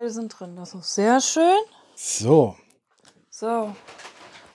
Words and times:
Wir 0.00 0.08
sind 0.10 0.28
drin, 0.40 0.56
das 0.56 0.72
ist 0.74 0.94
sehr 0.94 1.20
schön. 1.20 1.58
So, 1.94 2.56
So. 3.28 3.74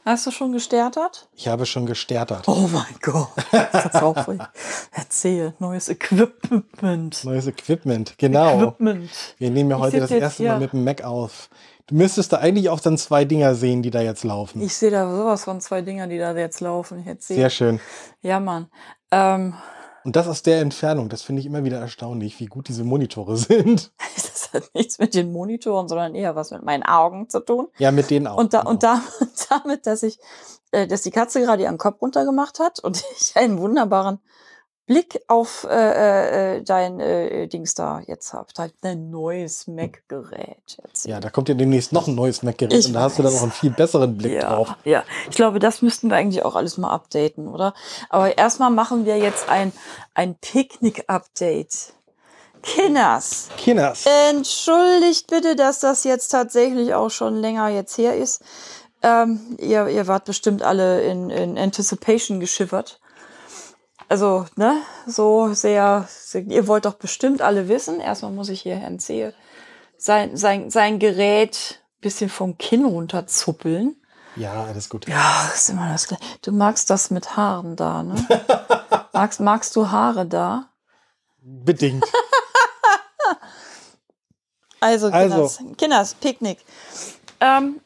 Hast 0.03 0.25
du 0.27 0.31
schon 0.31 0.51
gestartet? 0.51 1.27
ich 1.35 1.47
habe 1.47 1.65
schon 1.67 1.85
gestartet. 1.85 2.47
Oh 2.47 2.67
mein 2.71 2.95
Gott. 3.01 3.29
Das 3.51 3.85
ist 3.85 3.95
aufregend. 4.01 4.47
Erzähl, 4.91 5.53
neues 5.59 5.87
Equipment. 5.89 7.23
Neues 7.23 7.45
Equipment, 7.47 8.15
genau. 8.17 8.55
Equipment. 8.69 9.09
Wir 9.37 9.49
nehmen 9.51 9.69
ja 9.71 9.77
heute 9.79 9.99
das 9.99 10.09
jetzt 10.11 10.21
erste. 10.21 10.43
Mal 10.43 10.59
mit 10.59 10.73
dem 10.73 10.83
Mac 10.83 11.03
auf. 11.03 11.49
Du 11.87 11.93
müsstest 11.95 12.33
da 12.33 12.37
eigentlich 12.37 12.69
auch 12.69 12.79
dann 12.79 12.97
zwei 12.97 13.25
Dinger 13.25 13.53
sehen, 13.55 13.83
die 13.83 13.89
da 13.91 14.01
jetzt 14.01 14.23
laufen. 14.23 14.61
Ich 14.63 14.75
sehe 14.75 14.89
da 14.91 15.09
sowas 15.09 15.43
von 15.43 15.59
zwei 15.61 15.81
Dinger, 15.81 16.07
die 16.07 16.17
da 16.17 16.35
jetzt 16.35 16.59
laufen. 16.59 16.99
Ich 17.01 17.07
erzähl. 17.07 17.37
Sehr 17.37 17.49
schön. 17.51 17.79
Ja, 18.21 18.39
Mann. 18.39 18.67
Ähm, 19.11 19.55
Und 20.03 20.15
das 20.15 20.27
aus 20.27 20.43
der 20.43 20.61
Entfernung, 20.61 21.09
das 21.09 21.23
finde 21.23 21.39
ich 21.39 21.45
immer 21.47 21.63
wieder 21.63 21.79
erstaunlich, 21.79 22.39
wie 22.39 22.45
gut 22.45 22.67
diese 22.67 22.83
Monitore 22.83 23.37
sind. 23.37 23.91
Hat 24.55 24.71
nichts 24.73 24.99
mit 24.99 25.13
den 25.13 25.31
Monitoren, 25.31 25.87
sondern 25.87 26.15
eher 26.15 26.35
was 26.35 26.51
mit 26.51 26.63
meinen 26.63 26.83
Augen 26.83 27.29
zu 27.29 27.39
tun. 27.39 27.67
Ja, 27.77 27.91
mit 27.91 28.09
denen 28.09 28.27
auch. 28.27 28.37
Und, 28.37 28.53
da, 28.53 28.59
genau. 28.59 28.71
und 28.71 28.83
da, 28.83 29.01
damit, 29.49 29.85
dass 29.85 30.03
ich, 30.03 30.19
äh, 30.71 30.87
dass 30.87 31.03
die 31.03 31.11
Katze 31.11 31.41
gerade 31.41 31.63
ihren 31.63 31.77
Kopf 31.77 32.01
runtergemacht 32.01 32.59
hat 32.59 32.79
und 32.79 33.03
ich 33.17 33.35
einen 33.35 33.59
wunderbaren 33.59 34.19
Blick 34.85 35.19
auf 35.27 35.65
äh, 35.69 36.57
äh, 36.57 36.63
dein 36.63 36.99
äh, 36.99 37.47
Dings 37.47 37.73
da 37.73 38.01
jetzt 38.05 38.33
habe. 38.33 38.47
Dein 38.81 39.09
neues 39.09 39.65
Mac-Gerät. 39.67 40.77
jetzt. 40.83 41.07
Ja, 41.07 41.19
da 41.19 41.31
kommt 41.31 41.49
ja 41.49 41.55
demnächst 41.55 41.91
noch 41.91 42.07
ein 42.07 42.13
neues 42.13 42.43
Mac-Gerät 42.43 42.85
und 42.85 42.93
da 42.93 43.01
hast 43.01 43.17
du 43.17 43.23
dann 43.23 43.31
weiß. 43.31 43.39
auch 43.39 43.43
einen 43.43 43.51
viel 43.51 43.71
besseren 43.71 44.15
Blick 44.15 44.33
ja, 44.33 44.53
drauf. 44.53 44.75
Ja, 44.83 45.03
ich 45.27 45.35
glaube, 45.35 45.57
das 45.57 45.81
müssten 45.81 46.09
wir 46.09 46.17
eigentlich 46.17 46.45
auch 46.45 46.55
alles 46.55 46.77
mal 46.77 46.91
updaten, 46.91 47.47
oder? 47.47 47.73
Aber 48.09 48.37
erstmal 48.37 48.69
machen 48.69 49.05
wir 49.05 49.17
jetzt 49.17 49.49
ein, 49.49 49.71
ein 50.13 50.35
Picknick-Update. 50.35 51.93
Kinders, 52.65 53.49
Kinders. 53.57 54.05
entschuldigt 54.29 55.27
bitte, 55.27 55.55
dass 55.55 55.79
das 55.79 56.03
jetzt 56.03 56.29
tatsächlich 56.29 56.93
auch 56.93 57.09
schon 57.09 57.35
länger 57.35 57.69
jetzt 57.69 57.97
her 57.97 58.15
ist. 58.15 58.41
Ähm, 59.03 59.57
ihr, 59.59 59.87
ihr 59.87 60.07
wart 60.07 60.25
bestimmt 60.25 60.63
alle 60.63 61.03
in, 61.03 61.29
in 61.29 61.57
Anticipation 61.57 62.39
geschiffert. 62.39 62.99
Also, 64.09 64.45
ne, 64.55 64.81
so 65.07 65.53
sehr, 65.53 66.07
ihr 66.33 66.67
wollt 66.67 66.85
doch 66.85 66.95
bestimmt 66.95 67.41
alle 67.41 67.67
wissen. 67.69 67.99
Erstmal 67.99 68.31
muss 68.31 68.49
ich 68.49 68.61
hier 68.61 68.75
Herrn 68.75 68.99
Zehe 68.99 69.33
sein, 69.97 70.35
sein, 70.37 70.69
sein 70.69 70.99
Gerät 70.99 71.81
bisschen 72.01 72.29
vom 72.29 72.57
Kinn 72.57 72.85
runterzuppeln. 72.85 73.95
Ja, 74.35 74.65
alles 74.65 74.89
gut. 74.89 75.07
Ja, 75.07 75.49
ist 75.53 75.69
immer 75.69 75.89
das 75.91 76.07
Gleiche. 76.07 76.23
Du 76.41 76.51
magst 76.51 76.89
das 76.89 77.09
mit 77.09 77.37
Haaren 77.37 77.75
da, 77.75 78.03
ne? 78.03 78.15
magst, 79.13 79.39
magst 79.39 79.75
du 79.75 79.89
Haare 79.89 80.25
da? 80.25 80.69
Bedingt. 81.41 82.05
Also, 84.79 85.07
Also. 85.07 85.35
Kinders, 85.35 85.59
Kinders 85.77 86.13
Picknick. 86.15 86.57
Ähm, 87.39 87.81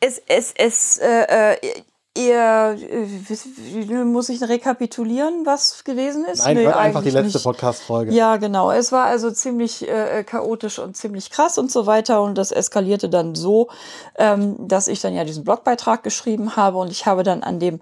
es, 0.00 0.20
es, 0.26 0.52
es, 0.56 0.98
äh, 0.98 1.52
äh, 1.52 1.82
ihr, 2.16 2.76
äh, 2.90 4.04
muss 4.04 4.28
ich 4.28 4.42
rekapitulieren, 4.42 5.46
was 5.46 5.84
gewesen 5.84 6.24
ist? 6.24 6.44
Nein, 6.44 6.56
Nee, 6.56 6.66
einfach 6.66 7.02
die 7.02 7.10
letzte. 7.10 7.38
Podcast-Folge. 7.38 8.12
Ja, 8.12 8.36
genau. 8.36 8.70
Es 8.70 8.92
war 8.92 9.06
also 9.06 9.30
ziemlich 9.30 9.88
äh, 9.88 10.24
chaotisch 10.24 10.78
und 10.78 10.96
ziemlich 10.96 11.30
krass 11.30 11.58
und 11.58 11.70
so 11.70 11.86
weiter. 11.86 12.22
Und 12.22 12.36
das 12.36 12.50
eskalierte 12.52 13.08
dann 13.08 13.34
so, 13.34 13.68
ähm, 14.16 14.56
dass 14.68 14.88
ich 14.88 15.00
dann 15.00 15.14
ja 15.14 15.24
diesen 15.24 15.44
Blogbeitrag 15.44 16.02
geschrieben 16.02 16.56
habe. 16.56 16.78
Und 16.78 16.90
ich 16.90 17.06
habe 17.06 17.22
dann 17.22 17.42
an 17.42 17.60
dem 17.60 17.80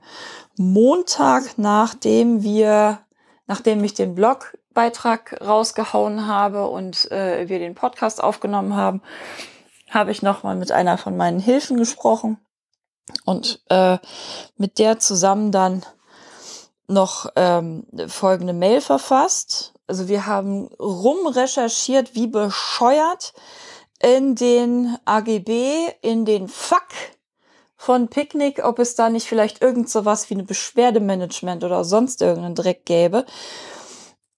Montag, 0.56 1.58
nachdem 1.58 2.42
wir, 2.42 2.98
nachdem 3.46 3.82
ich 3.84 3.94
den 3.94 4.14
Blogbeitrag 4.76 5.40
rausgehauen 5.40 6.26
habe 6.26 6.68
und 6.68 7.10
äh, 7.10 7.48
wir 7.48 7.58
den 7.58 7.74
Podcast 7.74 8.22
aufgenommen 8.22 8.76
haben, 8.76 9.00
habe 9.88 10.10
ich 10.10 10.20
nochmal 10.20 10.54
mit 10.54 10.70
einer 10.70 10.98
von 10.98 11.16
meinen 11.16 11.40
Hilfen 11.40 11.78
gesprochen 11.78 12.36
und 13.24 13.62
äh, 13.70 13.96
mit 14.58 14.78
der 14.78 14.98
zusammen 14.98 15.50
dann 15.50 15.82
noch 16.88 17.30
ähm, 17.36 17.86
folgende 18.06 18.52
Mail 18.52 18.82
verfasst. 18.82 19.72
Also 19.86 20.08
wir 20.08 20.26
haben 20.26 20.66
rumrecherchiert, 20.78 22.14
wie 22.14 22.26
bescheuert 22.26 23.32
in 24.02 24.34
den 24.34 24.98
AGB, 25.06 25.88
in 26.02 26.26
den 26.26 26.48
Fuck 26.48 26.88
von 27.78 28.08
Picknick, 28.08 28.62
ob 28.62 28.78
es 28.78 28.94
da 28.94 29.08
nicht 29.08 29.26
vielleicht 29.26 29.62
irgend 29.62 29.88
sowas 29.88 30.28
wie 30.28 30.34
eine 30.34 30.44
Beschwerdemanagement 30.44 31.64
oder 31.64 31.82
sonst 31.82 32.20
irgendeinen 32.20 32.54
Dreck 32.54 32.84
gäbe. 32.84 33.24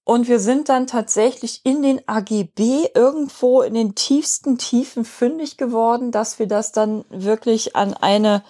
Und 0.09 0.27
wir 0.27 0.39
sind 0.39 0.69
dann 0.69 0.87
tatsächlich 0.87 1.61
in 1.65 1.83
den 1.83 2.01
AGB 2.07 2.87
irgendwo 2.95 3.61
in 3.61 3.75
den 3.75 3.93
tiefsten 3.93 4.57
Tiefen 4.57 5.05
fündig 5.05 5.55
geworden, 5.55 6.11
dass 6.11 6.39
wir 6.39 6.47
das 6.47 6.71
dann 6.71 7.05
wirklich 7.09 7.75
an 7.75 7.93
eine 7.93 8.43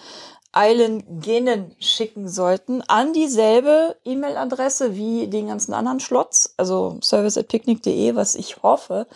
Eilen 0.52 1.20
Genen 1.20 1.76
schicken 1.78 2.30
sollten, 2.30 2.80
an 2.88 3.12
dieselbe 3.12 3.98
E-Mail-Adresse 4.06 4.96
wie 4.96 5.26
den 5.26 5.48
ganzen 5.48 5.74
anderen 5.74 6.00
Schlots, 6.00 6.54
also 6.56 6.96
service.picnic.de, 7.02 8.14
was 8.14 8.36
ich 8.36 8.62
hoffe, 8.62 9.06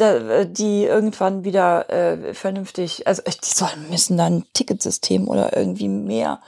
äh, 0.00 0.46
die 0.46 0.82
irgendwann 0.82 1.44
wieder 1.44 1.88
äh, 1.90 2.34
vernünftig, 2.34 3.06
also 3.06 3.22
äh, 3.22 3.30
die 3.30 3.54
sollen, 3.54 3.88
müssen 3.88 4.16
dann 4.16 4.38
ein 4.38 4.46
Ticketsystem 4.52 5.28
oder 5.28 5.56
irgendwie 5.56 5.86
mehr. 5.86 6.40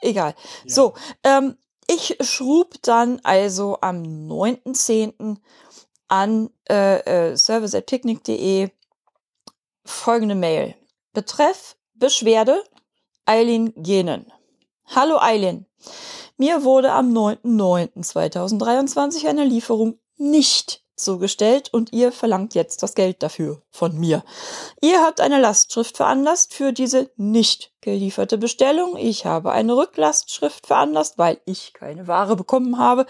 Egal. 0.00 0.34
So, 0.66 0.94
ähm, 1.22 1.56
ich 1.88 2.16
schrub 2.20 2.74
dann 2.82 3.20
also 3.22 3.78
am 3.80 4.02
9.10. 4.02 5.36
an 6.08 6.50
äh, 6.68 7.30
äh, 7.30 7.36
service.picnic.de 7.36 8.70
folgende 9.84 10.34
Mail. 10.34 10.74
Betreff 11.12 11.76
Beschwerde 11.94 12.60
Eileen 13.24 13.72
Genen. 13.76 14.32
Hallo 14.86 15.18
Eileen. 15.18 15.66
Mir 16.36 16.64
wurde 16.64 16.90
am 16.92 17.12
9.9.2023 17.12 19.26
eine 19.26 19.44
Lieferung 19.44 19.98
nicht 20.16 20.82
zugestellt 20.96 21.72
und 21.72 21.92
ihr 21.92 22.12
verlangt 22.12 22.54
jetzt 22.54 22.82
das 22.82 22.94
Geld 22.94 23.22
dafür 23.22 23.62
von 23.70 23.98
mir. 23.98 24.24
Ihr 24.80 25.02
habt 25.02 25.20
eine 25.20 25.40
Lastschrift 25.40 25.96
veranlasst 25.96 26.54
für 26.54 26.72
diese 26.72 27.10
nicht 27.16 27.72
gelieferte 27.86 28.36
Bestellung. 28.36 28.96
Ich 28.98 29.26
habe 29.26 29.52
eine 29.52 29.76
Rücklastschrift 29.76 30.66
veranlasst, 30.66 31.18
weil 31.18 31.38
ich 31.44 31.72
keine 31.72 32.08
Ware 32.08 32.34
bekommen 32.34 32.78
habe. 32.78 33.06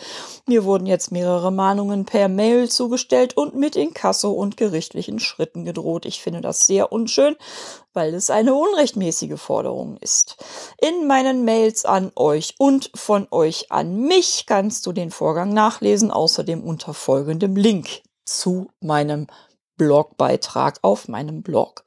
Mir 0.47 0.64
wurden 0.64 0.84
jetzt 0.84 1.10
mehrere 1.10 1.50
Mahnungen 1.50 2.04
per 2.04 2.28
Mail 2.28 2.69
zugestellt 2.69 3.38
und 3.38 3.56
mit 3.56 3.75
Inkasso 3.75 4.31
und 4.31 4.59
gerichtlichen 4.59 5.19
Schritten 5.19 5.65
gedroht. 5.65 6.04
Ich 6.04 6.20
finde 6.20 6.42
das 6.42 6.66
sehr 6.66 6.92
unschön, 6.92 7.36
weil 7.94 8.12
es 8.12 8.28
eine 8.28 8.54
unrechtmäßige 8.54 9.41
Forderung 9.41 9.97
ist. 9.97 10.36
In 10.78 11.06
meinen 11.06 11.47
Mails 11.47 11.86
an 11.86 12.12
euch 12.15 12.54
und 12.59 12.91
von 12.94 13.26
euch 13.31 13.72
an 13.72 14.03
mich 14.03 14.44
kannst 14.47 14.84
du 14.86 14.92
den 14.92 15.10
Vorgang 15.10 15.54
nachlesen, 15.54 16.10
außerdem 16.10 16.62
unter 16.62 16.92
folgendem 16.92 17.56
Link 17.56 18.03
zu 18.26 18.69
meinem 18.81 19.26
Blogbeitrag 19.78 20.81
auf 20.82 21.09
meinem 21.09 21.42
Blog. 21.42 21.84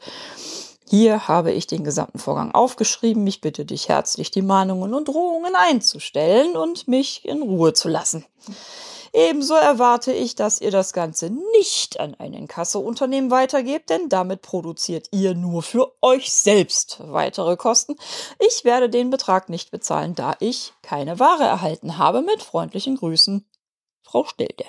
Hier 0.90 1.28
habe 1.28 1.52
ich 1.52 1.68
den 1.68 1.84
gesamten 1.84 2.18
Vorgang 2.18 2.52
aufgeschrieben. 2.52 3.28
Ich 3.28 3.42
bitte 3.42 3.64
dich 3.64 3.90
herzlich, 3.90 4.32
die 4.32 4.42
Mahnungen 4.42 4.96
und 4.96 5.08
Drohungen 5.08 5.54
einzustellen 5.56 6.58
und 6.58 6.88
mich 6.88 7.26
in 7.26 7.44
Ruhe 7.44 7.74
zu 7.74 7.90
lassen. 7.90 8.26
Ebenso 9.14 9.54
erwarte 9.54 10.12
ich, 10.12 10.34
dass 10.34 10.60
ihr 10.60 10.72
das 10.72 10.92
Ganze 10.92 11.30
nicht 11.30 12.00
an 12.00 12.16
ein 12.16 12.34
Inkasso-Unternehmen 12.34 13.30
weitergebt, 13.30 13.92
denn 13.92 14.10
damit 14.10 14.42
produziert 14.42 15.10
ihr 15.12 15.36
nur 15.36 15.62
für 15.62 15.94
euch 16.02 16.34
selbst 16.34 16.98
weitere 17.02 17.56
Kosten. 17.56 17.96
Ich 18.40 18.66
werde 18.66 18.90
den 18.90 19.12
Betrag 19.12 19.48
nicht 19.48 19.70
bezahlen, 19.70 20.16
da 20.16 20.38
ich 20.40 20.74
keine 20.82 21.20
Ware 21.20 21.44
erhalten 21.44 22.00
habe. 22.00 22.24
Mit 22.24 22.42
freundlichen 22.42 22.96
Grüßen, 22.96 23.46
Frau 24.02 24.26
Stilde. 24.26 24.66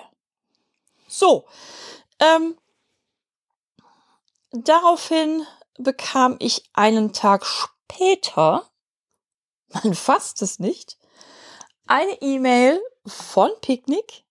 So, 1.08 1.46
ähm, 2.18 2.56
daraufhin 4.52 5.46
bekam 5.82 6.36
ich 6.38 6.64
einen 6.72 7.12
Tag 7.12 7.44
später, 7.44 8.68
man 9.68 9.94
fasst 9.94 10.42
es 10.42 10.58
nicht, 10.58 10.98
eine 11.86 12.20
E-Mail 12.20 12.80
von 13.06 13.50
Picknick 13.60 14.24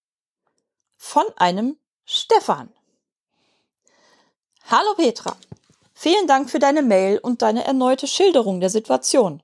von 0.96 1.26
einem 1.38 1.78
Stefan. 2.06 2.72
Hallo 4.66 4.94
Petra, 4.96 5.36
vielen 5.94 6.28
Dank 6.28 6.50
für 6.50 6.60
deine 6.60 6.84
Mail 6.84 7.18
und 7.18 7.42
deine 7.42 7.66
erneute 7.66 8.08
Schilderung 8.08 8.60
der 8.60 8.70
Situation. 8.70 9.42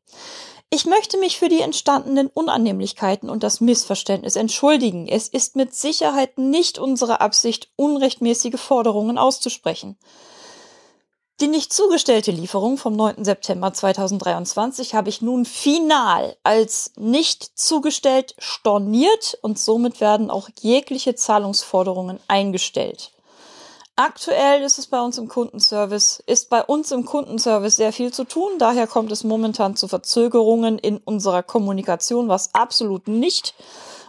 Ich 0.70 0.86
möchte 0.86 1.18
mich 1.18 1.38
für 1.38 1.48
die 1.48 1.62
entstandenen 1.62 2.28
Unannehmlichkeiten 2.28 3.30
und 3.30 3.44
das 3.44 3.62
Missverständnis 3.62 4.36
entschuldigen. 4.36 5.08
Es 5.08 5.28
ist 5.28 5.56
mit 5.56 5.74
Sicherheit 5.74 6.38
nicht 6.38 6.80
unsere 6.80 7.22
Absicht, 7.22 7.70
unrechtmäßige 7.76 8.60
Forderungen 8.60 9.18
auszusprechen. 9.18 9.98
Die 11.42 11.48
nicht 11.48 11.74
zugestellte 11.74 12.32
Lieferung 12.32 12.78
vom 12.78 12.96
9. 12.96 13.26
September 13.26 13.74
2023 13.74 14.96
habe 14.96 15.10
ich 15.10 15.22
nun 15.22 15.44
final 15.44 16.38
als 16.44 16.94
nicht 16.96 17.60
zugestellt 17.60 18.36
storniert 18.38 19.38
und 19.42 19.60
somit 19.60 20.00
werden 20.00 20.32
auch 20.32 20.48
jegliche 20.62 21.14
Zahlungsforderungen 21.16 22.22
eingestellt. 22.30 23.12
Aktuell 23.98 24.62
ist 24.62 24.80
es 24.80 24.88
bei 24.88 25.02
uns 25.02 25.18
im 25.18 25.28
Kundenservice, 25.28 26.24
ist 26.26 26.50
bei 26.50 26.64
uns 26.64 26.94
im 26.94 27.04
Kundenservice 27.04 27.76
sehr 27.76 27.92
viel 27.92 28.14
zu 28.14 28.24
tun. 28.24 28.54
Daher 28.58 28.88
kommt 28.88 29.12
es 29.12 29.26
momentan 29.26 29.76
zu 29.76 29.90
Verzögerungen 29.90 30.80
in 30.80 31.00
unserer 31.00 31.44
Kommunikation, 31.44 32.30
was 32.30 32.54
absolut 32.54 33.10
nicht 33.10 33.56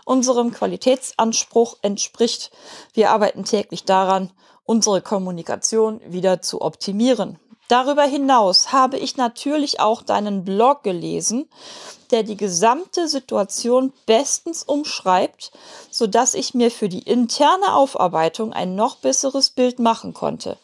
unserem 0.04 0.52
Qualitätsanspruch 0.52 1.78
entspricht. 1.82 2.52
Wir 2.94 3.10
arbeiten 3.10 3.44
täglich 3.44 3.82
daran, 3.82 4.30
unsere 4.66 5.00
Kommunikation 5.00 6.00
wieder 6.06 6.42
zu 6.42 6.60
optimieren. 6.60 7.38
Darüber 7.68 8.04
hinaus 8.04 8.72
habe 8.72 8.96
ich 8.98 9.16
natürlich 9.16 9.80
auch 9.80 10.02
deinen 10.02 10.44
Blog 10.44 10.84
gelesen, 10.84 11.48
der 12.12 12.22
die 12.22 12.36
gesamte 12.36 13.08
Situation 13.08 13.92
bestens 14.06 14.62
umschreibt, 14.62 15.50
so 15.90 16.06
dass 16.06 16.34
ich 16.34 16.54
mir 16.54 16.70
für 16.70 16.88
die 16.88 17.02
interne 17.02 17.74
Aufarbeitung 17.74 18.52
ein 18.52 18.76
noch 18.76 18.96
besseres 18.96 19.50
Bild 19.50 19.80
machen 19.80 20.14
konnte. 20.14 20.58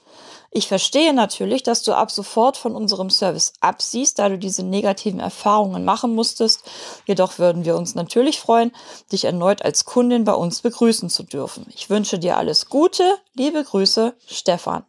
Ich 0.54 0.69
verstehe 0.69 1.14
natürlich, 1.14 1.62
dass 1.62 1.82
du 1.82 1.94
ab 1.94 2.10
sofort 2.10 2.58
von 2.58 2.76
unserem 2.76 3.08
Service 3.08 3.54
absiehst, 3.60 4.19
da 4.19 4.28
du 4.28 4.37
diese 4.37 4.62
negativen 4.62 5.19
Erfahrungen 5.19 5.82
machen 5.82 6.14
musstest. 6.14 6.70
Jedoch 7.06 7.38
würden 7.38 7.64
wir 7.64 7.75
uns 7.75 7.94
natürlich 7.94 8.38
freuen, 8.38 8.70
dich 9.10 9.25
erneut 9.25 9.62
als 9.62 9.87
Kundin 9.87 10.25
bei 10.25 10.34
uns 10.34 10.60
begrüßen 10.60 11.08
zu 11.08 11.22
dürfen. 11.22 11.66
Ich 11.75 11.88
wünsche 11.88 12.19
dir 12.19 12.37
alles 12.37 12.69
Gute. 12.69 13.16
Liebe 13.32 13.64
Grüße, 13.64 14.14
Stefan. 14.26 14.84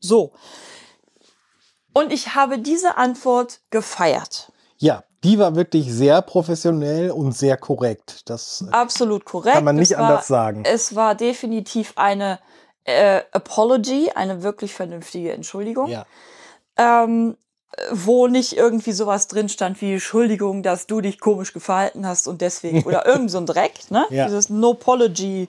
So. 0.00 0.32
Und 1.94 2.12
ich 2.12 2.34
habe 2.34 2.58
diese 2.58 2.98
Antwort 2.98 3.60
gefeiert. 3.70 4.52
Ja, 4.76 5.04
die 5.22 5.38
war 5.38 5.56
wirklich 5.56 5.90
sehr 5.90 6.20
professionell 6.20 7.10
und 7.10 7.32
sehr 7.32 7.56
korrekt. 7.56 8.28
Das 8.28 8.62
absolut 8.70 9.24
korrekt. 9.24 9.54
Kann 9.54 9.64
man 9.64 9.76
nicht 9.76 9.92
war, 9.92 10.00
anders 10.00 10.26
sagen. 10.26 10.62
Es 10.66 10.94
war 10.94 11.14
definitiv 11.14 11.94
eine 11.96 12.38
äh, 12.84 13.22
Apology, 13.32 14.10
eine 14.14 14.42
wirklich 14.42 14.74
vernünftige 14.74 15.32
Entschuldigung. 15.32 15.88
Ja. 15.88 16.06
Ähm, 16.76 17.36
wo 17.90 18.28
nicht 18.28 18.56
irgendwie 18.56 18.92
sowas 18.92 19.26
drin 19.28 19.48
stand 19.48 19.80
wie 19.80 19.94
Entschuldigung, 19.94 20.62
dass 20.62 20.86
du 20.86 21.00
dich 21.00 21.18
komisch 21.18 21.52
gehalten 21.52 22.06
hast 22.06 22.28
und 22.28 22.40
deswegen 22.40 22.84
oder 22.84 23.06
irgend 23.06 23.30
so 23.30 23.38
ein 23.38 23.46
Dreck, 23.46 23.90
ne? 23.90 24.06
Ja. 24.10 24.26
Dieses 24.26 24.48
No 24.48 24.72
Apology 24.72 25.48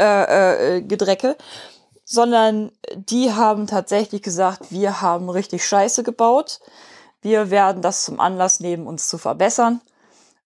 äh, 0.00 0.78
äh, 0.78 0.82
Gedrecke, 0.82 1.36
sondern 2.04 2.72
die 2.94 3.32
haben 3.32 3.66
tatsächlich 3.66 4.22
gesagt, 4.22 4.70
wir 4.70 5.00
haben 5.00 5.30
richtig 5.30 5.64
Scheiße 5.64 6.02
gebaut. 6.02 6.60
Wir 7.22 7.50
werden 7.50 7.82
das 7.82 8.04
zum 8.04 8.18
Anlass 8.18 8.60
nehmen, 8.60 8.86
uns 8.86 9.08
zu 9.08 9.18
verbessern. 9.18 9.80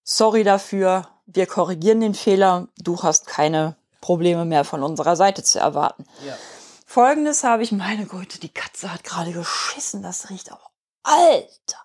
Sorry 0.03 0.45
dafür. 0.45 1.09
Wir 1.27 1.47
korrigieren 1.47 2.01
den 2.01 2.15
Fehler. 2.15 2.69
Du 2.83 3.03
hast 3.03 3.27
keine 3.27 3.77
Probleme 4.05 4.45
mehr 4.45 4.65
von 4.65 4.83
unserer 4.83 5.17
Seite 5.17 5.43
zu 5.43 5.59
erwarten. 5.59 6.05
Ja. 6.27 6.37
Folgendes 6.85 7.43
habe 7.43 7.63
ich, 7.63 7.73
meine 7.73 8.05
Güte, 8.05 8.39
die 8.39 8.51
Katze 8.51 8.93
hat 8.93 9.03
gerade 9.03 9.33
geschissen, 9.33 10.03
das 10.03 10.29
riecht 10.29 10.53
aber. 10.53 10.61
Alter! 11.03 11.79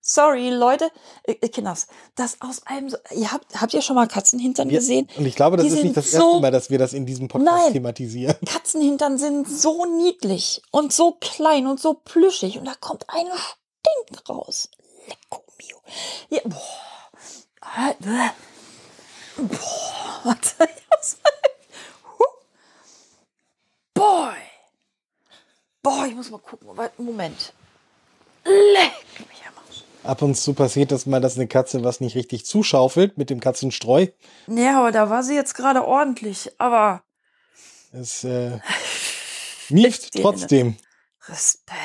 Sorry, 0.00 0.50
Leute, 0.50 0.92
äh, 1.24 1.32
äh, 1.32 1.48
Kinders, 1.48 1.88
das 2.14 2.40
aus 2.40 2.64
einem, 2.66 2.88
so, 2.88 2.98
ihr 3.10 3.32
habt, 3.32 3.60
habt 3.60 3.74
ihr 3.74 3.82
schon 3.82 3.96
mal 3.96 4.06
Katzenhintern 4.06 4.70
ja, 4.70 4.78
gesehen? 4.78 5.08
Und 5.16 5.26
ich 5.26 5.34
glaube, 5.34 5.56
das 5.56 5.66
die 5.66 5.72
ist 5.72 5.82
nicht 5.82 5.96
das 5.96 6.12
so, 6.12 6.18
erste 6.18 6.40
Mal, 6.40 6.50
dass 6.52 6.70
wir 6.70 6.78
das 6.78 6.92
in 6.92 7.04
diesem 7.04 7.26
Podcast 7.26 7.52
nein, 7.52 7.72
thematisieren. 7.72 8.36
Katzenhintern 8.46 9.18
sind 9.18 9.48
so 9.48 9.86
niedlich 9.86 10.62
und 10.70 10.92
so 10.92 11.16
klein 11.20 11.66
und 11.66 11.80
so 11.80 11.94
plüschig 11.94 12.58
und 12.58 12.64
da 12.64 12.74
kommt 12.78 13.06
ein 13.08 13.26
Stink 13.26 14.28
raus. 14.28 14.68
Lecco 15.08 15.42
mio. 15.58 15.78
Ja, 16.28 16.42
boah. 16.44 17.94
Boah, 19.36 20.20
mal 20.24 20.36
Boy. 24.10 24.36
Boah, 25.82 26.06
ich 26.06 26.14
muss 26.14 26.30
mal 26.30 26.38
gucken. 26.38 26.68
Moment. 26.98 27.52
Leck 28.44 29.28
mich 29.28 29.42
am 29.46 29.54
Arsch. 29.56 29.84
Ab 30.02 30.22
und 30.22 30.34
zu 30.34 30.54
passiert 30.54 30.92
das 30.92 31.06
mal, 31.06 31.20
dass 31.20 31.36
eine 31.36 31.46
Katze 31.46 31.84
was 31.84 32.00
nicht 32.00 32.16
richtig 32.16 32.44
zuschaufelt 32.44 33.18
mit 33.18 33.30
dem 33.30 33.40
Katzenstreu. 33.40 34.08
Ja, 34.46 34.80
aber 34.80 34.92
da 34.92 35.10
war 35.10 35.22
sie 35.22 35.34
jetzt 35.34 35.54
gerade 35.54 35.86
ordentlich. 35.86 36.50
Aber. 36.58 37.02
Es 37.92 38.24
äh, 38.24 38.58
mieft 39.68 40.12
trotzdem. 40.20 40.76
Respekt. 41.28 41.76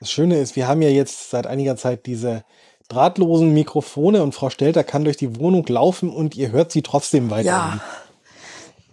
Das 0.00 0.10
Schöne 0.10 0.38
ist, 0.38 0.56
wir 0.56 0.68
haben 0.68 0.82
ja 0.82 0.90
jetzt 0.90 1.30
seit 1.30 1.46
einiger 1.46 1.76
Zeit 1.76 2.06
diese 2.06 2.44
drahtlosen 2.88 3.52
Mikrofone 3.52 4.22
und 4.22 4.34
Frau 4.34 4.50
Stelter 4.50 4.84
kann 4.84 5.04
durch 5.04 5.16
die 5.16 5.40
Wohnung 5.40 5.66
laufen 5.66 6.10
und 6.10 6.36
ihr 6.36 6.52
hört 6.52 6.70
sie 6.70 6.82
trotzdem 6.82 7.30
weiter. 7.30 7.48
Ja. 7.48 7.80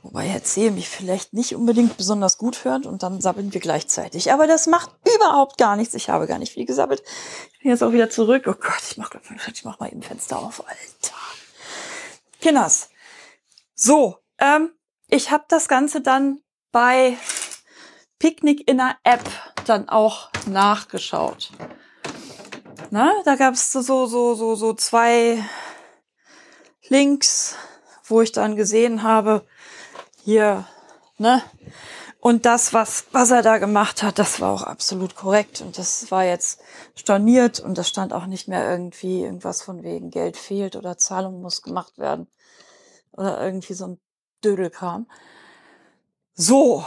Wobei 0.03 0.27
Herr 0.27 0.43
Zehe 0.43 0.71
mich 0.71 0.89
vielleicht 0.89 1.31
nicht 1.31 1.55
unbedingt 1.55 1.95
besonders 1.95 2.37
gut 2.37 2.65
hört 2.65 2.85
und 2.85 3.03
dann 3.03 3.21
sabbeln 3.21 3.53
wir 3.53 3.61
gleichzeitig. 3.61 4.33
Aber 4.33 4.47
das 4.47 4.67
macht 4.67 4.91
überhaupt 5.15 5.57
gar 5.57 5.77
nichts. 5.77 5.93
Ich 5.93 6.09
habe 6.09 6.27
gar 6.27 6.39
nicht 6.39 6.51
viel 6.51 6.65
gesabbelt. 6.65 7.01
Ich 7.53 7.59
bin 7.59 7.71
jetzt 7.71 7.81
auch 7.81 7.93
wieder 7.93 8.09
zurück. 8.09 8.43
Oh 8.47 8.53
Gott, 8.53 8.83
ich 8.91 8.97
mach, 8.97 9.11
ich 9.51 9.63
mach 9.63 9.79
mal 9.79 9.89
eben 9.89 10.03
Fenster 10.03 10.39
auf. 10.39 10.67
Alter. 10.67 11.15
Kinders. 12.41 12.89
So, 13.75 14.17
ähm, 14.39 14.73
ich 15.07 15.31
habe 15.31 15.45
das 15.47 15.69
Ganze 15.69 16.01
dann 16.01 16.41
bei 16.73 17.17
Picknick 18.19 18.67
in 18.67 18.77
der 18.77 18.97
App 19.05 19.23
dann 19.65 19.87
auch 19.87 20.29
nachgeschaut. 20.47 21.51
Na, 22.91 23.13
da 23.23 23.35
gab 23.35 23.53
es 23.53 23.71
so, 23.71 23.81
so, 23.81 24.05
so, 24.35 24.55
so 24.55 24.73
zwei 24.73 25.41
Links, 26.89 27.55
wo 28.03 28.21
ich 28.21 28.33
dann 28.33 28.57
gesehen 28.57 29.03
habe, 29.03 29.47
hier, 30.23 30.65
ne? 31.17 31.41
Und 32.19 32.45
das, 32.45 32.71
was, 32.71 33.07
was 33.11 33.31
er 33.31 33.41
da 33.41 33.57
gemacht 33.57 34.01
hat, 34.01 34.17
das 34.17 34.39
war 34.39 34.53
auch 34.53 34.61
absolut 34.63 35.13
korrekt. 35.13 35.59
Und 35.59 35.77
das 35.77 36.09
war 36.09 36.23
jetzt 36.23 36.61
storniert 36.95 37.59
und 37.59 37.77
das 37.77 37.89
stand 37.89 38.13
auch 38.13 38.27
nicht 38.27 38.47
mehr 38.47 38.69
irgendwie 38.69 39.23
irgendwas 39.23 39.61
von 39.61 39.83
wegen 39.83 40.09
Geld 40.09 40.37
fehlt 40.37 40.77
oder 40.77 40.97
Zahlung 40.97 41.41
muss 41.41 41.61
gemacht 41.61 41.97
werden. 41.97 42.27
Oder 43.11 43.41
irgendwie 43.41 43.73
so 43.73 43.87
ein 43.87 43.99
Dödelkram. 44.41 45.05
So. 46.33 46.85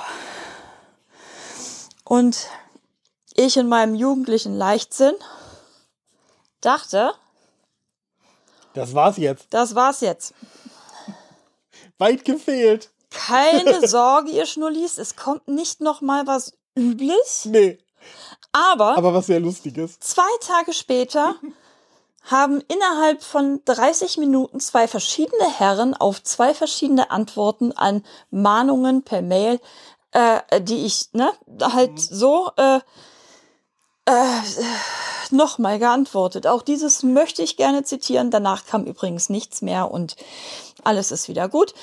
Und 2.05 2.49
ich 3.35 3.59
in 3.59 3.69
meinem 3.69 3.95
jugendlichen 3.95 4.55
Leichtsinn 4.55 5.15
dachte. 6.63 7.13
Das 8.73 8.95
war's 8.95 9.19
jetzt. 9.19 9.49
Das 9.51 9.75
war's 9.75 10.01
jetzt. 10.01 10.33
Weit 11.99 12.25
gefehlt. 12.25 12.91
Keine 13.17 13.87
Sorge, 13.89 14.31
ihr 14.31 14.47
Schnullis, 14.47 14.99
es 14.99 15.17
kommt 15.17 15.49
nicht 15.49 15.81
noch 15.81 16.01
mal 16.01 16.27
was 16.27 16.53
Übles. 16.77 17.47
Nee. 17.47 17.79
Aber, 18.53 18.97
Aber 18.97 19.15
was 19.15 19.27
sehr 19.27 19.41
Lustiges. 19.41 19.99
Zwei 20.01 20.29
Tage 20.41 20.73
später 20.73 21.35
haben 22.23 22.63
innerhalb 22.69 23.23
von 23.23 23.61
30 23.65 24.19
Minuten 24.19 24.61
zwei 24.61 24.89
verschiedene 24.89 25.49
Herren 25.59 25.95
auf 25.95 26.23
zwei 26.23 26.55
verschiedene 26.55 27.11
Antworten 27.11 27.73
an 27.73 28.05
Mahnungen 28.31 29.03
per 29.03 29.23
Mail, 29.23 29.61
äh, 30.13 30.61
die 30.61 30.85
ich 30.87 31.09
ne, 31.13 31.33
halt 31.61 31.93
mhm. 31.93 31.99
so 31.99 32.51
äh, 32.57 32.81
äh, 34.07 34.41
nochmal 35.31 35.79
geantwortet. 35.79 36.47
Auch 36.47 36.63
dieses 36.63 37.03
möchte 37.03 37.43
ich 37.43 37.57
gerne 37.57 37.85
zitieren. 37.85 38.31
Danach 38.31 38.67
kam 38.67 38.85
übrigens 38.85 39.29
nichts 39.29 39.63
mehr 39.63 39.91
und 39.91 40.17
alles 40.83 41.13
ist 41.13 41.29
wieder 41.29 41.49
gut. 41.49 41.75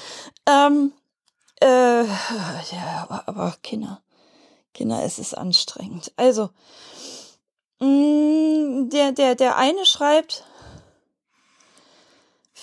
Ähm, 0.47 0.93
äh, 1.63 2.05
ja, 2.75 3.23
aber 3.25 3.55
Kinder, 3.63 4.01
Kinder, 4.73 5.03
es 5.03 5.19
ist 5.19 5.37
anstrengend. 5.37 6.11
Also, 6.15 6.49
mh, 7.79 7.87
mm, 7.87 8.89
der, 8.89 9.11
der, 9.11 9.35
der 9.35 9.57
eine 9.57 9.85
schreibt, 9.85 10.45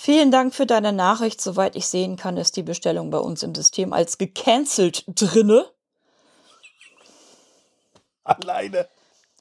Vielen 0.03 0.31
Dank 0.31 0.55
für 0.55 0.65
deine 0.65 0.93
Nachricht. 0.93 1.39
Soweit 1.41 1.75
ich 1.75 1.85
sehen 1.85 2.15
kann, 2.15 2.35
ist 2.35 2.57
die 2.57 2.63
Bestellung 2.63 3.11
bei 3.11 3.19
uns 3.19 3.43
im 3.43 3.53
System 3.53 3.93
als 3.93 4.17
gecancelt 4.17 5.03
drinne. 5.07 5.69
Alleine. 8.23 8.89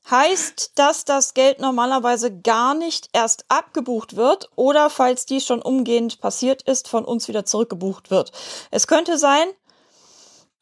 Heißt, 0.09 0.73
dass 0.77 1.05
das 1.05 1.35
Geld 1.35 1.61
normalerweise 1.61 2.37
gar 2.37 2.75
nicht 2.75 3.09
erst 3.13 3.45
abgebucht 3.49 4.17
wird 4.17 4.49
oder 4.57 4.91
falls 4.91 5.27
dies 5.27 5.45
schon 5.45 5.63
umgehend 5.63 6.21
passiert 6.21 6.63
ist, 6.63 6.89
von 6.89 7.05
uns 7.05 7.29
wieder 7.29 7.45
zurückgebucht 7.45 8.11
wird. 8.11 8.33
Es 8.71 8.87
könnte 8.87 9.19
sein, 9.19 9.47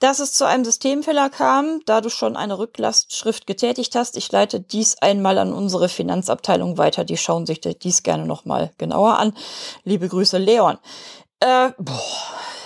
dass 0.00 0.20
es 0.20 0.32
zu 0.32 0.44
einem 0.44 0.64
Systemfehler 0.64 1.28
kam, 1.28 1.80
da 1.86 2.00
du 2.00 2.08
schon 2.08 2.36
eine 2.36 2.58
Rücklastschrift 2.58 3.46
getätigt 3.46 3.94
hast. 3.96 4.16
Ich 4.16 4.30
leite 4.30 4.60
dies 4.60 4.96
einmal 4.98 5.38
an 5.38 5.52
unsere 5.52 5.88
Finanzabteilung 5.88 6.78
weiter. 6.78 7.04
Die 7.04 7.16
schauen 7.16 7.46
sich 7.46 7.60
dies 7.60 8.02
gerne 8.02 8.26
nochmal 8.26 8.70
genauer 8.78 9.18
an. 9.18 9.34
Liebe 9.84 10.08
Grüße, 10.08 10.38
Leon. 10.38 10.78
Äh, 11.40 11.70
boah, 11.78 12.02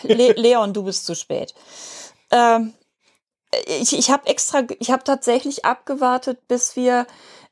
Le 0.02 0.33
Leon, 0.37 0.73
du 0.75 0.83
bist 0.83 1.07
zu 1.07 1.14
spät. 1.14 1.55
Ähm, 2.31 2.75
ich, 3.67 3.99
ich 3.99 4.11
habe 4.11 4.27
extra, 4.27 4.63
ich 4.79 4.91
habe 4.91 5.05
tatsächlich 5.05 5.65
abgewartet, 5.65 6.49
bis 6.49 6.77
wir 6.77 7.07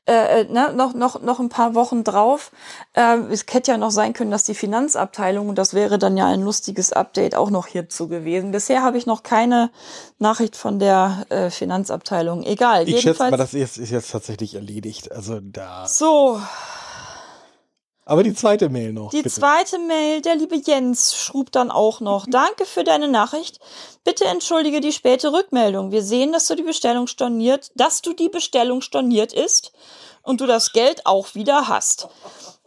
äh, 0.07 0.45
ne, 0.45 0.73
noch, 0.73 0.93
noch, 0.93 1.21
noch 1.21 1.39
ein 1.39 1.49
paar 1.49 1.75
Wochen 1.75 2.03
drauf. 2.03 2.51
Ähm, 2.95 3.27
es 3.29 3.45
hätte 3.49 3.71
ja 3.71 3.77
noch 3.77 3.91
sein 3.91 4.13
können, 4.13 4.31
dass 4.31 4.43
die 4.43 4.55
Finanzabteilung, 4.55 5.49
und 5.49 5.57
das 5.57 5.73
wäre 5.73 5.99
dann 5.99 6.17
ja 6.17 6.27
ein 6.27 6.41
lustiges 6.41 6.91
Update, 6.91 7.35
auch 7.35 7.51
noch 7.51 7.67
hierzu 7.67 8.07
gewesen. 8.07 8.51
Bisher 8.51 8.81
habe 8.81 8.97
ich 8.97 9.05
noch 9.05 9.23
keine 9.23 9.69
Nachricht 10.17 10.55
von 10.55 10.79
der 10.79 11.25
äh, 11.29 11.49
Finanzabteilung. 11.49 12.43
Egal. 12.43 12.89
Ich 12.89 13.01
schätze 13.01 13.29
mal, 13.29 13.37
das 13.37 13.53
ist, 13.53 13.77
ist 13.77 13.91
jetzt 13.91 14.11
tatsächlich 14.11 14.55
erledigt. 14.55 15.11
Also 15.11 15.39
da. 15.39 15.87
So, 15.87 16.41
Aber 18.05 18.23
die 18.23 18.33
zweite 18.33 18.69
Mail 18.69 18.93
noch. 18.93 19.11
Die 19.11 19.21
bitte. 19.21 19.29
zweite 19.29 19.77
Mail, 19.77 20.21
der 20.21 20.35
liebe 20.35 20.55
Jens, 20.55 21.15
schrub 21.15 21.51
dann 21.51 21.69
auch 21.69 21.99
noch. 21.99 22.25
Danke 22.27 22.65
für 22.65 22.83
deine 22.83 23.07
Nachricht. 23.07 23.59
Bitte 24.03 24.25
entschuldige 24.25 24.81
die 24.81 24.91
späte 24.91 25.31
Rückmeldung. 25.31 25.91
Wir 25.91 26.01
sehen, 26.01 26.31
dass 26.31 26.47
du 26.47 26.55
die 26.55 26.63
Bestellung 26.63 27.07
storniert, 27.07 27.71
dass 27.75 28.01
du 28.01 28.13
die 28.13 28.29
Bestellung 28.29 28.81
storniert 28.81 29.33
ist 29.33 29.71
und 30.23 30.41
du 30.41 30.47
das 30.47 30.71
Geld 30.71 31.05
auch 31.05 31.35
wieder 31.35 31.67
hast. 31.67 32.07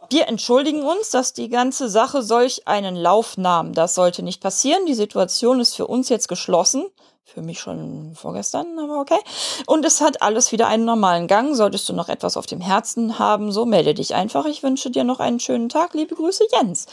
Wir 0.09 0.27
entschuldigen 0.27 0.83
uns, 0.83 1.09
dass 1.09 1.33
die 1.33 1.49
ganze 1.49 1.89
Sache 1.89 2.21
solch 2.21 2.67
einen 2.67 2.95
Lauf 2.95 3.37
nahm. 3.37 3.73
Das 3.73 3.95
sollte 3.95 4.23
nicht 4.23 4.41
passieren. 4.41 4.85
Die 4.85 4.93
Situation 4.93 5.59
ist 5.59 5.75
für 5.75 5.87
uns 5.87 6.09
jetzt 6.09 6.27
geschlossen. 6.27 6.85
Für 7.27 7.41
mich 7.41 7.59
schon 7.59 8.13
vorgestern, 8.15 8.77
aber 8.77 8.99
okay. 8.99 9.17
Und 9.65 9.83
es 9.83 9.99
hat 9.99 10.21
alles 10.21 10.51
wieder 10.51 10.67
einen 10.67 10.85
normalen 10.85 11.27
Gang. 11.27 11.55
Solltest 11.55 11.89
du 11.89 11.93
noch 11.93 12.07
etwas 12.07 12.37
auf 12.37 12.45
dem 12.45 12.61
Herzen 12.61 13.17
haben, 13.17 13.51
so 13.51 13.65
melde 13.65 13.95
dich 13.95 14.13
einfach. 14.13 14.45
Ich 14.45 14.61
wünsche 14.61 14.91
dir 14.91 15.03
noch 15.03 15.19
einen 15.19 15.39
schönen 15.39 15.67
Tag. 15.67 15.95
Liebe 15.95 16.13
Grüße, 16.15 16.45
Jens. 16.51 16.85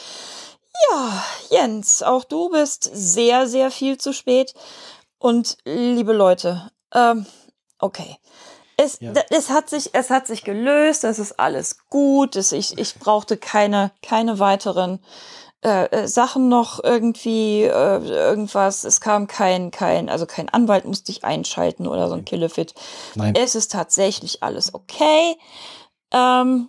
Ja, 0.91 1.23
Jens, 1.51 2.03
auch 2.03 2.25
du 2.25 2.49
bist 2.49 2.91
sehr, 2.93 3.47
sehr 3.47 3.71
viel 3.71 3.99
zu 3.99 4.15
spät. 4.15 4.55
Und 5.19 5.59
liebe 5.65 6.15
Leute, 6.15 6.73
ähm, 6.95 7.27
okay. 7.79 8.17
Es, 8.79 8.99
Ja. 9.01 9.13
es, 9.29 9.51
hat 9.51 9.69
sich, 9.69 9.91
es 9.93 10.09
hat 10.09 10.27
sich 10.27 10.45
gelöst, 10.45 11.05
es 11.05 11.19
ist 11.19 11.39
alles 11.39 11.77
gut. 11.91 12.37
Es, 12.37 12.53
ich, 12.53 12.79
ich 12.79 12.95
brauchte 12.95 13.37
keine, 13.37 13.93
keine 14.03 14.39
weiteren 14.39 14.99
äh, 15.65 15.85
äh, 15.85 16.09
Sachen 16.09 16.49
noch 16.49 16.83
irgendwie, 16.83 17.63
äh, 17.63 17.99
irgendwas. 18.05 18.83
Es 18.83 19.01
kam 19.01 19.29
kein, 19.29 19.71
kein, 19.71 20.09
also 20.09 20.27
kein 20.27 20.49
Anwalt 20.49 20.85
musste 20.85 21.13
ich 21.13 21.25
einschalten 21.25 21.87
oder 21.87 22.09
so 22.09 22.15
ein 22.15 22.25
Killefit. 22.25 22.75
Nein. 23.15 23.35
Es 23.37 23.55
ist 23.55 23.71
tatsächlich 23.71 24.43
alles 24.43 24.75
okay. 24.75 25.37
Ähm, 26.11 26.69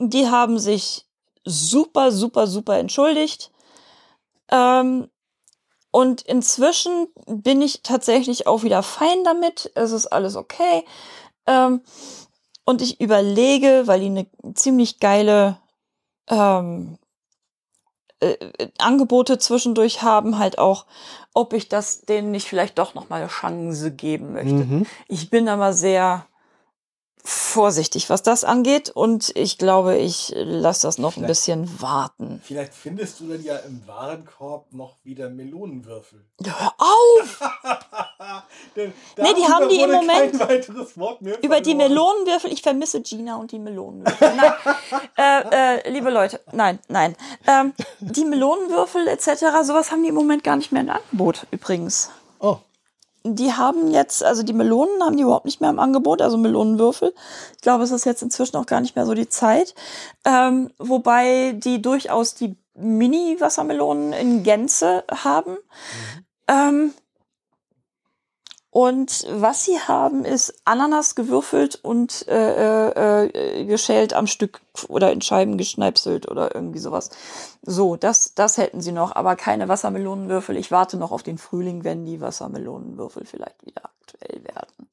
die 0.00 0.28
haben 0.28 0.58
sich 0.58 1.06
super, 1.44 2.10
super, 2.10 2.48
super 2.48 2.76
entschuldigt. 2.78 3.52
Ähm, 4.50 5.08
und 5.92 6.22
inzwischen 6.22 7.06
bin 7.26 7.62
ich 7.62 7.82
tatsächlich 7.84 8.48
auch 8.48 8.64
wieder 8.64 8.82
fein 8.82 9.22
damit. 9.22 9.70
Es 9.76 9.92
ist 9.92 10.08
alles 10.08 10.34
okay. 10.34 10.84
Ähm, 11.46 11.82
und 12.64 12.82
ich 12.82 13.00
überlege, 13.00 13.82
weil 13.86 14.00
die 14.00 14.06
eine 14.06 14.26
ziemlich 14.54 14.98
geile 14.98 15.58
ähm, 16.28 16.98
äh, 18.32 18.68
Angebote 18.78 19.38
zwischendurch 19.38 20.02
haben, 20.02 20.38
halt 20.38 20.58
auch, 20.58 20.86
ob 21.32 21.52
ich 21.52 21.68
das 21.68 22.02
denen 22.02 22.30
nicht 22.30 22.48
vielleicht 22.48 22.78
doch 22.78 22.94
noch 22.94 23.08
mal 23.08 23.20
eine 23.20 23.28
Chance 23.28 23.90
geben 23.90 24.32
möchte. 24.32 24.54
Mhm. 24.54 24.86
Ich 25.08 25.30
bin 25.30 25.48
aber 25.48 25.72
sehr 25.72 26.26
vorsichtig, 27.24 28.10
was 28.10 28.22
das 28.22 28.44
angeht. 28.44 28.90
Und 28.90 29.32
ich 29.34 29.56
glaube, 29.58 29.96
ich 29.96 30.32
lasse 30.36 30.86
das 30.86 30.98
noch 30.98 31.10
ein 31.12 31.24
Vielleicht- 31.24 31.28
bisschen 31.28 31.80
warten. 31.80 32.40
Vielleicht 32.44 32.74
findest 32.74 33.20
du 33.20 33.28
dann 33.28 33.42
ja 33.42 33.56
im 33.56 33.86
Warenkorb 33.86 34.72
noch 34.72 34.96
wieder 35.04 35.30
Melonenwürfel. 35.30 36.24
Hör 36.44 36.74
auf! 36.78 37.40
Denn 38.76 38.92
Nee, 39.16 39.34
die 39.36 39.44
haben 39.44 39.68
die 39.68 39.80
im 39.80 39.90
Moment- 39.90 40.34
Über 41.42 41.60
die. 41.60 41.74
Melonenwürfel, 41.74 42.52
ich 42.52 42.62
vermisse 42.62 43.00
Gina 43.00 43.36
und 43.36 43.52
die 43.52 43.58
Melonenwürfel. 43.58 44.32
Nein, 44.36 44.52
äh, 45.16 45.76
äh, 45.78 45.90
liebe 45.90 46.10
Leute, 46.10 46.40
nein, 46.52 46.78
nein. 46.88 47.16
Ähm, 47.46 47.72
die 48.00 48.24
Melonenwürfel 48.24 49.08
etc., 49.08 49.26
sowas 49.62 49.90
haben 49.90 50.02
die 50.02 50.10
im 50.10 50.14
Moment 50.14 50.44
gar 50.44 50.56
nicht 50.56 50.72
mehr 50.72 50.82
im 50.82 50.90
Angebot 50.90 51.46
übrigens. 51.50 52.10
Oh, 52.38 52.58
Die 53.26 53.52
haben 53.52 53.90
jetzt, 53.90 54.22
also 54.22 54.42
die 54.42 54.52
Melonen 54.52 55.02
haben 55.02 55.16
die 55.16 55.22
überhaupt 55.22 55.46
nicht 55.46 55.60
mehr 55.60 55.70
im 55.70 55.78
Angebot, 55.78 56.20
also 56.20 56.36
Melonenwürfel. 56.36 57.14
Ich 57.56 57.62
glaube, 57.62 57.84
es 57.84 57.90
ist 57.90 58.04
jetzt 58.04 58.22
inzwischen 58.22 58.56
auch 58.56 58.66
gar 58.66 58.82
nicht 58.82 58.96
mehr 58.96 59.06
so 59.06 59.14
die 59.14 59.28
Zeit. 59.28 59.74
Ähm, 60.26 60.70
wobei 60.78 61.52
die 61.52 61.80
durchaus 61.80 62.34
die 62.34 62.56
Mini-Wassermelonen 62.74 64.12
in 64.12 64.42
Gänze 64.42 65.04
haben. 65.10 65.56
Ähm, 66.48 66.92
und 68.74 69.24
was 69.30 69.64
sie 69.64 69.78
haben, 69.78 70.24
ist 70.24 70.52
Ananas 70.64 71.14
gewürfelt 71.14 71.78
und 71.80 72.26
äh, 72.26 72.88
äh, 72.88 73.60
äh, 73.60 73.64
geschält 73.66 74.14
am 74.14 74.26
Stück 74.26 74.62
oder 74.88 75.12
in 75.12 75.20
Scheiben 75.20 75.56
geschneipselt 75.58 76.28
oder 76.28 76.56
irgendwie 76.56 76.80
sowas. 76.80 77.10
So, 77.62 77.94
das, 77.94 78.34
das 78.34 78.58
hätten 78.58 78.80
sie 78.80 78.90
noch, 78.90 79.14
aber 79.14 79.36
keine 79.36 79.68
Wassermelonenwürfel. 79.68 80.56
Ich 80.56 80.72
warte 80.72 80.96
noch 80.96 81.12
auf 81.12 81.22
den 81.22 81.38
Frühling, 81.38 81.84
wenn 81.84 82.04
die 82.04 82.20
Wassermelonenwürfel 82.20 83.24
vielleicht 83.24 83.64
wieder 83.64 83.82
aktuell 83.84 84.42
werden. 84.42 84.88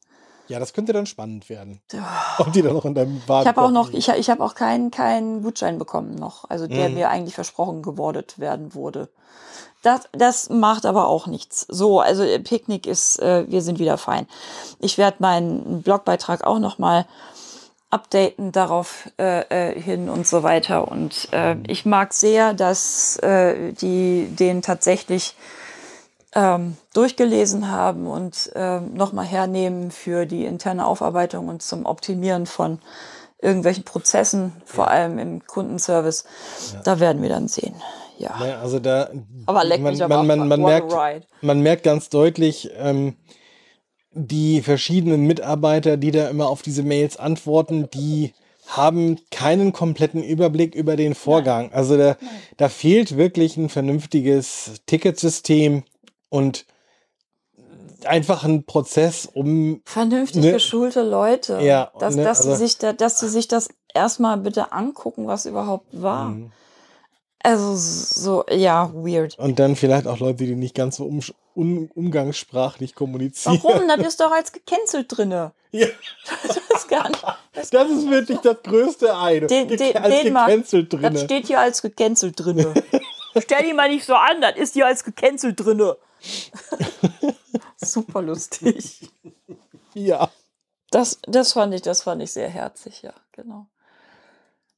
ja, 0.47 0.59
das 0.59 0.73
könnte 0.73 0.93
dann 0.93 1.07
spannend 1.07 1.49
werden. 1.49 1.81
Ob 2.37 2.53
die 2.53 2.61
dann 2.61 2.73
noch 2.73 2.85
in 2.85 2.93
deinem 2.93 3.15
Warenkorb 3.27 3.41
Ich 3.41 3.47
habe 3.47 3.61
auch 3.61 3.71
noch, 3.71 3.93
ich, 3.93 4.09
ich 4.09 4.29
habe 4.29 4.43
auch 4.43 4.53
keinen 4.53 4.91
keinen 4.91 5.41
Gutschein 5.41 5.79
bekommen 5.79 6.13
noch, 6.13 6.47
also 6.51 6.67
der 6.67 6.89
Mhm. 6.89 6.93
mir 6.93 7.09
eigentlich 7.09 7.33
versprochen 7.33 7.81
gewordet 7.81 8.37
werden 8.37 8.75
wurde. 8.75 9.09
Das, 9.81 10.01
das 10.11 10.49
macht 10.49 10.85
aber 10.85 11.07
auch 11.07 11.27
nichts. 11.27 11.65
So, 11.67 11.99
also 11.99 12.23
äh, 12.23 12.39
Picknick 12.39 12.85
ist, 12.85 13.19
äh, 13.19 13.45
wir 13.49 13.61
sind 13.61 13.79
wieder 13.79 13.97
fein. 13.97 14.27
Ich 14.79 14.97
werde 14.97 15.17
meinen 15.19 15.81
Blogbeitrag 15.81 16.45
auch 16.45 16.59
noch 16.59 16.77
mal 16.77 17.05
updaten 17.89 18.51
darauf 18.51 19.09
äh, 19.19 19.71
äh, 19.71 19.79
hin 19.79 20.09
und 20.09 20.25
so 20.25 20.43
weiter. 20.43 20.87
Und 20.87 21.27
äh, 21.33 21.57
ich 21.67 21.85
mag 21.85 22.13
sehr, 22.13 22.53
dass 22.53 23.17
äh, 23.17 23.73
die 23.73 24.27
den 24.27 24.61
tatsächlich 24.61 25.35
ähm, 26.33 26.77
durchgelesen 26.93 27.69
haben 27.69 28.07
und 28.07 28.51
ähm, 28.55 28.93
nochmal 28.93 29.25
hernehmen 29.25 29.91
für 29.91 30.25
die 30.25 30.45
interne 30.45 30.85
Aufarbeitung 30.85 31.49
und 31.49 31.61
zum 31.61 31.85
Optimieren 31.85 32.45
von 32.45 32.79
irgendwelchen 33.41 33.83
Prozessen, 33.83 34.53
vor 34.65 34.89
allem 34.89 35.19
im 35.19 35.45
Kundenservice. 35.45 36.25
Da 36.83 36.99
werden 36.99 37.21
wir 37.21 37.29
dann 37.29 37.47
sehen. 37.47 37.75
Ja. 38.21 38.45
Ja, 38.45 38.59
also 38.61 38.79
da. 38.79 39.09
Aber 39.45 39.63
leck 39.63 39.81
man, 39.81 39.93
mich 39.93 40.03
aber 40.03 40.23
man, 40.23 40.39
man, 40.39 40.47
man, 40.47 40.61
merkt, 40.61 40.93
man 41.41 41.61
merkt 41.61 41.83
ganz 41.83 42.09
deutlich, 42.09 42.69
ähm, 42.77 43.15
die 44.13 44.61
verschiedenen 44.61 45.25
Mitarbeiter, 45.25 45.97
die 45.97 46.11
da 46.11 46.29
immer 46.29 46.47
auf 46.47 46.61
diese 46.61 46.83
Mails 46.83 47.17
antworten, 47.17 47.89
die 47.93 48.33
haben 48.67 49.19
keinen 49.31 49.73
kompletten 49.73 50.23
Überblick 50.23 50.75
über 50.75 50.95
den 50.95 51.15
Vorgang. 51.15 51.71
Also 51.73 51.97
da, 51.97 52.15
da 52.57 52.69
fehlt 52.69 53.17
wirklich 53.17 53.57
ein 53.57 53.69
vernünftiges 53.69 54.81
Ticketsystem 54.85 55.83
und 56.29 56.65
einfach 58.05 58.43
ein 58.43 58.65
Prozess, 58.65 59.25
um 59.31 59.81
Vernünftig 59.85 60.43
Ne? 60.43 60.51
geschulte 60.53 61.01
Leute. 61.01 61.59
Ja, 61.61 61.91
dass, 61.99 62.15
ne, 62.15 62.23
dass, 62.23 62.39
also- 62.39 62.51
sie 62.51 62.65
sich 62.65 62.77
da, 62.77 62.93
dass 62.93 63.19
sie 63.19 63.29
sich 63.29 63.47
das 63.47 63.69
erstmal 63.93 64.37
bitte 64.37 64.71
angucken, 64.71 65.27
was 65.27 65.45
überhaupt 65.45 66.01
war. 66.01 66.29
Mhm. 66.29 66.51
Also 67.43 67.75
so, 67.75 68.45
ja, 68.49 68.91
weird. 68.93 69.37
und 69.39 69.57
dann 69.59 69.75
vielleicht 69.75 70.05
auch 70.07 70.19
Leute, 70.19 70.45
die 70.45 70.55
nicht 70.55 70.75
ganz 70.75 70.97
so 70.97 71.05
um, 71.05 71.21
un, 71.55 71.89
umgangssprachlich 71.95 72.93
kommunizieren. 72.95 73.59
Warum? 73.63 73.87
Das 73.87 73.99
ist 74.07 74.19
doch 74.19 74.31
als 74.31 74.51
gecancelt 74.53 75.07
drinne. 75.09 75.51
Ja, 75.71 75.87
Das 76.45 76.57
ist 76.57 76.87
gar 76.89 77.07
nicht. 77.09 77.23
Das, 77.53 77.69
das 77.69 77.89
ist 77.89 78.09
wirklich 78.09 78.39
das 78.39 78.57
größte 78.63 79.15
Ei. 79.17 79.39
Den- 79.39 79.67
den- 79.69 79.97
als 79.97 80.21
den 80.21 80.33
gecancelt 80.33 80.93
das 80.93 80.99
drinne. 80.99 81.19
steht 81.19 81.47
hier 81.47 81.59
als 81.59 81.81
gecancelt 81.81 82.33
drinne. 82.37 82.73
Stell 83.41 83.63
die 83.65 83.73
mal 83.73 83.89
nicht 83.89 84.05
so 84.05 84.13
an, 84.13 84.41
das 84.41 84.57
ist 84.57 84.73
hier 84.73 84.85
als 84.85 85.03
gecancelt 85.03 85.59
drinne. 85.59 85.95
Super 87.77 88.21
lustig. 88.21 89.09
Ja. 89.93 90.29
Das, 90.91 91.19
das 91.23 91.53
fand 91.53 91.73
ich, 91.73 91.81
das 91.81 92.03
fand 92.03 92.21
ich 92.21 92.31
sehr 92.33 92.49
herzig, 92.49 93.01
ja, 93.01 93.13
genau. 93.31 93.67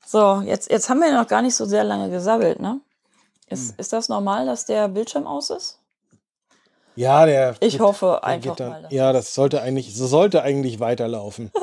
So, 0.05 0.41
jetzt, 0.45 0.69
jetzt 0.69 0.89
haben 0.89 0.99
wir 0.99 1.09
ja 1.09 1.19
noch 1.21 1.27
gar 1.27 1.41
nicht 1.41 1.55
so 1.55 1.65
sehr 1.65 1.83
lange 1.83 2.09
gesabbelt, 2.09 2.59
ne? 2.59 2.79
Ist, 3.49 3.69
Hm. 3.69 3.75
ist 3.77 3.93
das 3.93 4.09
normal, 4.09 4.45
dass 4.45 4.65
der 4.65 4.87
Bildschirm 4.87 5.27
aus 5.27 5.49
ist? 5.49 5.79
Ja, 6.95 7.25
der. 7.25 7.55
Ich 7.59 7.73
geht- 7.73 7.81
hoffe 7.81 8.19
der 8.21 8.23
einfach 8.23 8.55
dann, 8.55 8.69
mal. 8.69 8.87
Ja, 8.91 9.13
das 9.13 9.33
sollte 9.33 9.61
eigentlich, 9.61 9.95
so 9.95 10.05
sollte 10.07 10.43
eigentlich 10.43 10.79
weiterlaufen. 10.79 11.51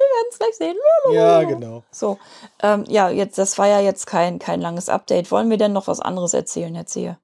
Wir 0.00 0.06
werden 0.06 0.28
es 0.30 0.38
gleich 0.38 0.56
sehen. 0.56 0.76
ja, 1.12 1.42
genau. 1.44 1.82
So, 1.90 2.18
ähm, 2.62 2.84
ja, 2.88 3.10
jetzt, 3.10 3.36
das 3.38 3.58
war 3.58 3.66
ja 3.68 3.80
jetzt 3.80 4.06
kein, 4.06 4.38
kein 4.38 4.60
langes 4.60 4.88
Update. 4.88 5.30
Wollen 5.30 5.50
wir 5.50 5.58
denn 5.58 5.72
noch 5.74 5.88
was 5.88 6.00
anderes 6.00 6.32
erzählen, 6.32 6.74
erzähl? 6.74 7.18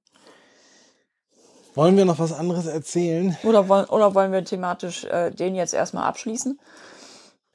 Wollen 1.74 1.96
wir 1.96 2.04
noch 2.04 2.18
was 2.18 2.32
anderes 2.32 2.66
erzählen? 2.66 3.36
Oder 3.44 3.68
wollen, 3.68 3.86
oder 3.86 4.14
wollen 4.14 4.30
wir 4.32 4.44
thematisch 4.44 5.04
äh, 5.04 5.30
den 5.30 5.54
jetzt 5.54 5.72
erstmal 5.74 6.04
abschließen? 6.04 6.58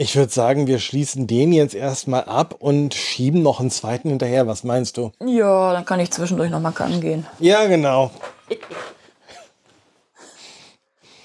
Ich 0.01 0.15
würde 0.15 0.31
sagen, 0.33 0.65
wir 0.65 0.79
schließen 0.79 1.27
den 1.27 1.53
jetzt 1.53 1.75
erstmal 1.75 2.23
ab 2.23 2.55
und 2.57 2.95
schieben 2.95 3.43
noch 3.43 3.59
einen 3.59 3.69
zweiten 3.69 4.09
hinterher. 4.09 4.47
Was 4.47 4.63
meinst 4.63 4.97
du? 4.97 5.11
Ja, 5.23 5.73
dann 5.73 5.85
kann 5.85 5.99
ich 5.99 6.09
zwischendurch 6.09 6.49
nochmal 6.49 6.73
gehen. 6.99 7.27
Ja, 7.37 7.67
genau. 7.67 8.09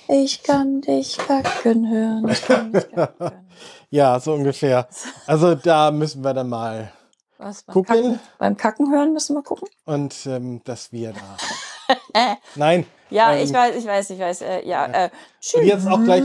Ich 0.08 0.42
kann 0.42 0.82
dich 0.82 1.16
kacken 1.16 1.88
hören. 1.90 2.28
Ich 2.28 2.44
kann 2.44 2.70
dich 2.70 2.86
kacken 2.90 3.18
hören. 3.18 3.46
Ja, 3.88 4.20
so 4.20 4.34
ungefähr. 4.34 4.86
Also 5.26 5.54
da 5.54 5.90
müssen 5.90 6.22
wir 6.22 6.34
dann 6.34 6.50
mal 6.50 6.92
Was, 7.38 7.62
beim, 7.62 7.72
gucken 7.72 7.94
Kacken, 8.02 8.20
beim 8.38 8.56
Kacken 8.58 8.92
hören 8.92 9.14
müssen 9.14 9.36
wir 9.36 9.42
gucken. 9.42 9.68
und 9.86 10.14
ähm, 10.26 10.60
dass 10.64 10.92
wir 10.92 11.14
da. 11.14 12.36
Nein. 12.56 12.84
Ja, 13.08 13.32
ähm, 13.32 13.42
ich 13.42 13.54
weiß, 13.54 13.74
ich 13.76 13.86
weiß, 13.86 14.10
ich 14.10 14.18
weiß. 14.18 14.42
Äh, 14.42 14.68
ja, 14.68 14.84
Äh, 14.84 15.10
Und 15.54 15.64
jetzt 15.64 15.86
auch 15.88 16.04
gleich- 16.04 16.22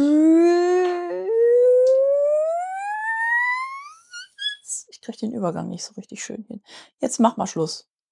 kriege 5.01 5.19
den 5.19 5.33
Übergang 5.33 5.69
nicht 5.69 5.83
so 5.83 5.93
richtig 5.95 6.23
schön 6.23 6.43
hin. 6.47 6.61
Jetzt 6.99 7.19
mach 7.19 7.37
mal 7.37 7.47
Schluss. 7.47 7.90